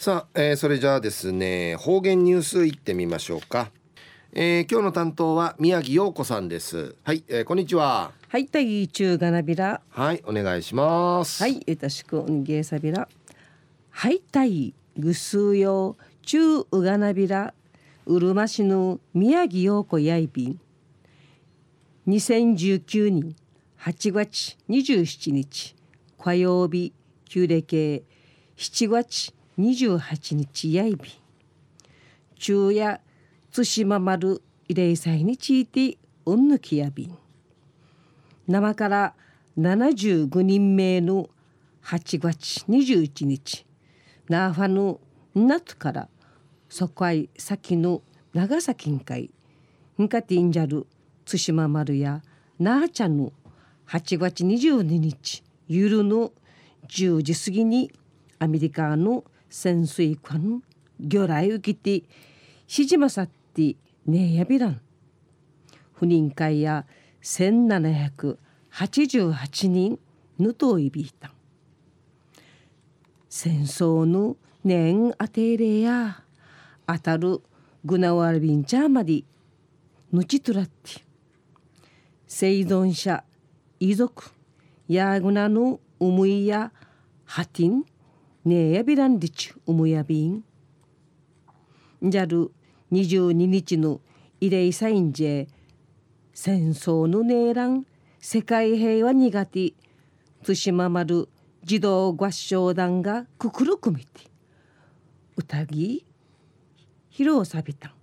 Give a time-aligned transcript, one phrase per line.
[0.00, 3.70] さあ、えー、それじゃあですね方言ニュースいってみましょうか、
[4.32, 6.96] えー、今日の担当は宮城陽子さんです。
[7.04, 8.12] はい、えー、こんにちは。
[8.28, 9.82] はいたい中がなびら。
[9.90, 11.42] はいお願いします。
[11.42, 13.10] はいよろしくおにげさびら。
[13.90, 17.52] はいたいぐすよ中うがなびら。
[18.06, 20.60] うるま市の宮城陽子やいびん。
[22.08, 23.36] 2019年
[23.78, 25.76] 8月27日
[26.18, 26.94] 火曜日
[27.26, 28.02] 旧暦
[28.56, 31.10] 7月28日やいび。
[32.34, 33.00] 昼夜
[33.52, 37.18] 対馬丸慰霊祭についてうんぬきやびん。
[38.48, 39.14] 生から
[39.58, 41.28] 75人目の
[41.84, 43.66] 8月21日。
[44.28, 45.00] ナーファの
[45.34, 46.08] 夏から
[46.68, 48.02] そこい先の
[48.32, 49.30] 長崎んかい。
[50.00, 50.86] んかてんじゃる
[51.26, 52.22] 対馬丸や
[52.58, 53.32] なあちゃんの
[53.88, 56.32] 8月22日夜の
[56.88, 57.92] 10時過ぎに
[58.38, 60.62] アメリカの潜水艦
[61.00, 62.06] 魚雷受けて
[62.66, 64.80] しじまさってねえやびらん。
[65.92, 66.86] 不妊会や
[67.22, 69.98] 1788人
[70.38, 71.30] ぬといびいた
[73.28, 76.22] 戦争の年あてれや
[76.86, 77.42] 当たる
[77.84, 79.24] グナワルビンチャーまで
[80.12, 81.04] ぬちとらって。
[82.26, 83.22] 生存者
[83.80, 84.30] 遺族
[84.88, 86.72] やぐなの思いや
[87.24, 87.84] はてん。
[88.44, 90.42] ねえやびらんりちゅうむやびん。
[92.02, 92.50] じゃる
[92.92, 94.00] 22日の
[94.40, 95.48] 慰霊サインジェ
[96.32, 97.84] 戦争のねえらん
[98.18, 99.74] 世界平和苦手
[100.42, 101.28] 対馬丸
[101.64, 104.22] 児童合唱団がくくるくみて
[105.36, 106.06] 歌ぎ
[107.12, 107.94] 披露さびた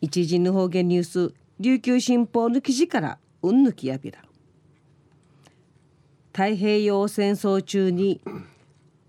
[0.00, 4.18] 一時の方言ニュース琉球新報の記事からうんぬきやびら
[6.32, 8.20] 太平洋戦争中に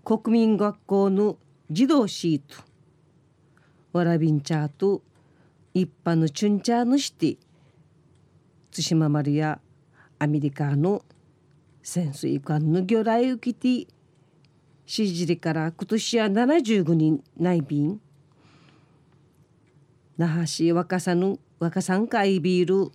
[0.04, 1.38] 国民学校の
[1.70, 2.62] 児童シート。
[3.94, 5.02] わらびんちゃーと
[5.72, 7.38] 一般のチュンチャーのして
[8.70, 9.60] 対馬丸や
[10.18, 11.02] アメリカの
[11.82, 13.86] 潜水艦の魚雷浮きて
[14.84, 17.98] しじりから今年は75人内便。
[20.18, 22.92] 那覇市若さぬ若さんかいビール。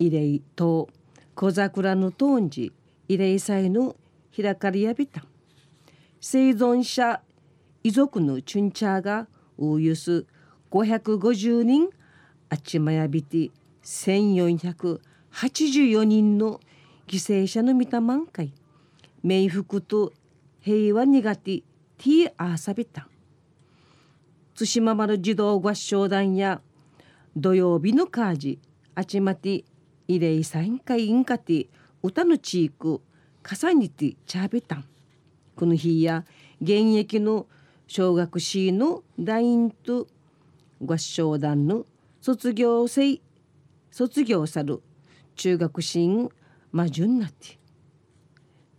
[0.00, 0.88] 慰霊と
[1.34, 2.72] 小桜のトンジ。
[3.06, 3.96] 慰霊祭の
[4.34, 5.27] 開かれやびた
[6.20, 7.22] 生存者
[7.84, 10.24] 遺族のチュンチャーがおよそ
[10.70, 11.88] 550人
[12.48, 13.50] あちまやびて
[13.84, 16.60] 1484人の
[17.06, 18.52] 犠牲者の見た満開。
[19.24, 20.12] 冥福と
[20.60, 23.08] 平和苦手ティーアーサビタ
[24.54, 26.60] 対馬丸児童合唱団や
[27.36, 28.58] 土曜日のカージ
[28.94, 29.64] あちまて
[30.08, 31.68] 慰霊祭会インカティ
[32.02, 33.00] 歌のチーク
[33.44, 34.84] 重ねてチャービタン
[35.58, 36.24] この日や
[36.62, 37.48] 現役の
[37.88, 40.06] 小学士の団員と
[40.80, 41.84] 合唱団の
[42.20, 43.20] 卒業生
[43.90, 44.80] 卒業さる
[45.34, 46.28] 中学生
[46.70, 47.58] 魔順なって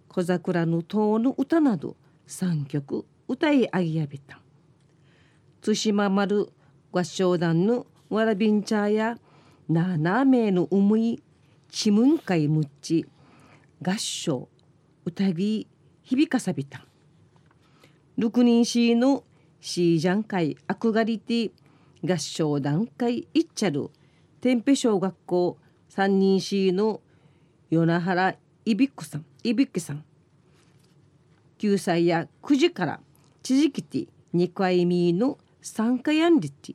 [0.08, 1.98] 小桜の塔の歌など
[2.30, 4.40] 3曲歌い上げやびた。
[5.62, 6.48] 対馬丸
[6.94, 9.18] 合唱団のわらびんちゃや
[9.70, 11.22] 7名の思い
[11.70, 13.06] ちむんかいむっち
[13.84, 14.48] 合唱
[15.04, 15.68] 歌び
[16.10, 16.84] 響かさびた。
[18.18, 19.24] 六人市の
[19.62, 21.52] シージャン会アクガリティ
[22.04, 23.92] 合唱団会いっちゃる
[24.42, 27.02] 天平小学校三人市の
[27.70, 29.26] 与那原いびっくさん。
[29.44, 30.04] いびっくさん。
[31.60, 33.00] 9歳や9時から
[33.44, 36.74] 地時期て2回目の参加やんりて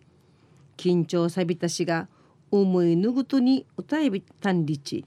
[0.76, 2.06] 緊張さびたしが
[2.52, 5.04] 思いぬぐとに歌いびたんりち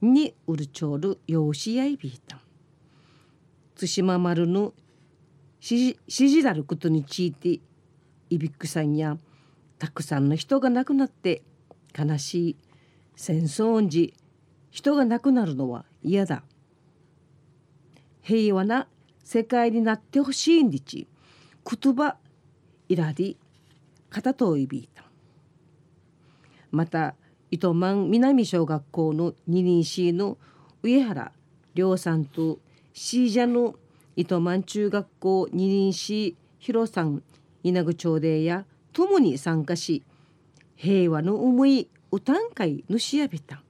[0.00, 2.40] にうるちょるようしやいびいた
[3.78, 4.74] 対馬丸の
[5.62, 7.60] 指示なることについて
[8.28, 9.16] いびっくさんや
[9.78, 11.42] たくさんの人が亡くなって
[11.96, 12.56] 悲しい
[13.14, 14.14] 戦争恩時
[14.70, 16.42] 人が亡くなるのは嫌だ。
[18.22, 18.86] 平和な
[19.24, 21.06] 世界になってほしいんでち。
[21.64, 22.16] 言葉
[22.88, 23.36] いらり
[24.10, 25.04] 片といびいた。
[26.70, 27.14] また
[27.50, 30.36] 糸満南小学校の二人市の
[30.82, 31.32] 上原
[31.74, 32.58] 亮さんと
[33.00, 33.76] シージャの
[34.16, 37.22] 糸満中学校二人市広さん
[37.62, 40.02] 稲具町でや共に参加し
[40.74, 43.62] 平和の思い歌ん会のしやびた。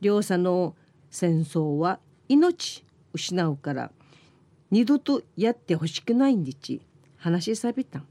[0.00, 0.74] 両者の
[1.08, 3.92] 戦争は命失うから
[4.72, 6.80] 二度とやってほしくないんでち
[7.16, 8.02] 話しさびた。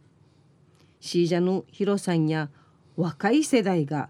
[1.02, 2.50] シージャの広さんや
[2.96, 4.08] 若い世代が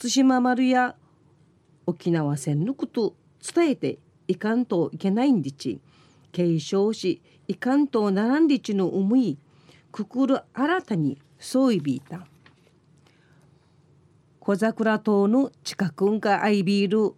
[0.00, 0.96] 対馬丸や
[1.84, 3.14] 沖縄戦のこと
[3.54, 3.98] 伝えて
[4.28, 5.80] いかんといけないんでち。
[6.32, 9.38] 継承しいかんとならんりちの思い
[9.90, 12.26] くくる新たにそういびいた。
[14.40, 17.12] 小桜島の近くんがあいびる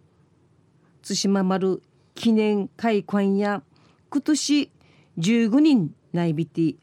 [1.05, 1.81] 対馬丸
[2.15, 3.61] 記念会館や
[4.09, 4.71] 今年
[5.19, 6.75] 15人内びて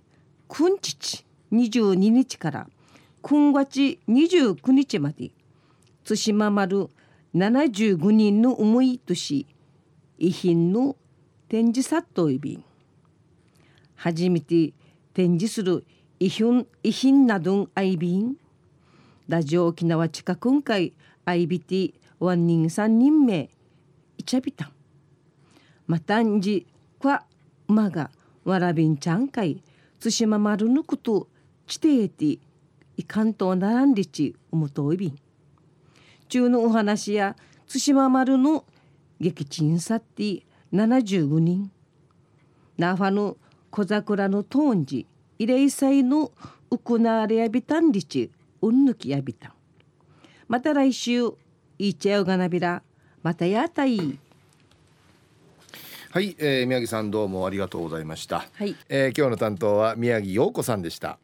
[0.49, 2.69] くんちち22日から
[3.23, 5.31] 今月29日まで
[6.05, 6.89] 対馬丸
[7.35, 9.47] 75人の思いとし
[10.19, 10.97] 遺品の
[11.49, 12.65] 展示殺到いびん。
[13.95, 14.73] 初めて
[15.15, 15.85] 展示する
[16.19, 18.37] 遺品遺品などんあいびん。
[19.29, 20.93] ラジオ沖縄近くんかい
[21.25, 23.51] あいびてワン人三人目
[24.17, 24.73] いちゃびたん。
[25.87, 26.67] またんじ
[27.01, 27.21] kwa
[27.69, 28.11] まが
[28.45, 29.63] わらびんちゃんかい
[30.01, 31.29] 対馬丸ぬくと
[31.67, 32.39] ちてえて
[32.97, 35.19] いかんとならんりちおもといびん。
[36.29, 37.37] 中のお話や
[37.69, 38.65] 対馬丸の
[39.21, 40.43] 撃沈さって
[40.73, 41.71] 75人。
[42.79, 43.37] ナファの
[43.71, 45.07] 小桜のトンジ
[45.39, 46.33] 慰霊祭の
[46.71, 48.31] うくなわれやびたんりち
[48.61, 49.53] うんぬきやびたん。
[50.49, 51.33] また来週
[51.79, 52.83] いっちゃうがなびら
[53.23, 54.19] またやたい。
[56.11, 58.75] はい、えー、宮城さんどうもありがとうございました、はい。
[58.89, 61.19] えー今日の担当は宮城陽子さんでした